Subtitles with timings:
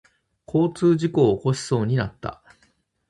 [0.03, 0.07] 交通
[0.97, 2.41] 事故を起こしそうになった。